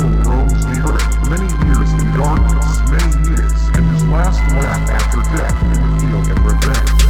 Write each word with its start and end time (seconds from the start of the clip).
animal 0.00 0.32
roams 0.32 0.64
the 0.64 0.78
earth 0.88 1.08
many 1.28 1.48
years 1.66 1.90
in 1.92 2.06
darkness, 2.16 2.80
many 2.88 3.12
years, 3.28 3.60
and 3.76 3.84
his 3.92 4.04
last 4.08 4.40
laugh 4.52 4.88
after 4.88 5.20
death 5.36 5.56
would 5.68 5.84
feel 6.00 6.22
in 6.30 6.38
revenge. 6.44 7.00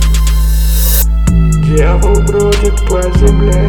Дьявол 1.62 2.20
бродит 2.22 2.76
по 2.88 3.00
земле 3.18 3.62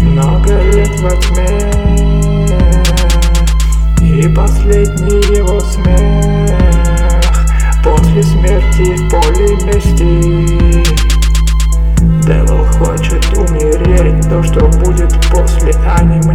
Много 0.00 0.62
лет 0.72 1.00
во 1.00 1.10
тьме. 1.10 1.70
И 4.00 4.28
последний 4.34 5.20
его 5.36 5.60
смех 5.60 7.22
После 7.84 8.22
смерти 8.22 8.96
в 8.96 9.10
поле 9.10 9.56
мести. 9.66 10.10
Девил 12.22 12.64
хочет 12.78 13.24
умереть 13.36 14.28
То, 14.30 14.42
что 14.42 14.69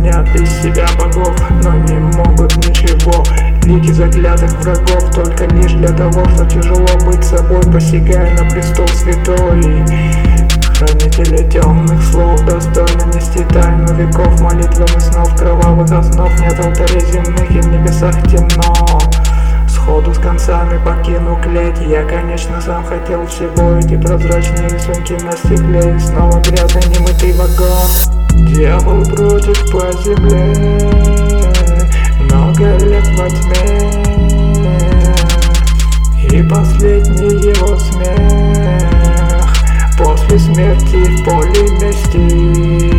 Мнят 0.06 0.36
из 0.36 0.62
себя 0.62 0.86
богов 1.00 1.36
Но 1.64 1.74
не 1.74 1.98
могут 1.98 2.56
ничего. 2.58 3.24
Лики 3.64 3.92
заклятых 3.92 4.52
врагов 4.62 5.10
Только 5.16 5.46
лишь 5.56 5.72
для 5.72 5.90
того, 5.90 6.24
что 6.30 6.46
тяжело 6.46 6.88
быть 7.08 7.24
собой 7.24 7.62
Посягая 7.74 8.38
на 8.38 8.48
престол 8.48 8.88
святой. 8.90 9.84
Хранители 10.76 11.50
темных 11.50 12.04
слов 12.04 12.40
достойны 12.46 13.16
нести 13.16 13.44
тайну 13.46 13.96
веков 13.96 14.40
Молитвами 14.42 15.00
снов 15.00 15.36
кровавых 15.36 15.92
основ 15.92 16.32
Нет 16.40 16.64
алтарей 16.64 17.02
земных 17.12 17.50
и 17.50 17.62
в 17.62 17.68
небесах 17.68 18.16
темно. 18.28 19.00
Сходу 19.68 20.14
с 20.14 20.20
концами 20.20 20.80
покину 20.86 21.40
клеть 21.42 21.82
Я, 21.82 22.04
конечно, 22.06 22.62
сам 22.62 22.86
хотел 22.86 23.26
всего 23.26 23.78
Эти 23.78 23.98
прозрачные 23.98 24.70
рисунки 24.70 25.14
на 25.24 25.32
стекле 25.32 25.96
И 25.96 26.00
снова 26.00 26.40
грязный 26.42 26.84
немытый 26.96 27.34
вагон 27.34 28.15
Дьявол 28.44 29.04
бродит 29.06 29.72
по 29.72 29.92
земле 30.04 30.54
Много 32.22 32.78
лет 32.86 33.08
во 33.18 33.30
тьме. 33.30 34.06
И 36.32 36.44
последний 36.44 37.50
его 37.50 37.78
смех 37.78 38.86
После 39.98 40.40
смерти 40.40 41.06
в 41.06 41.24
поле 41.24 41.64
мести. 41.80 42.95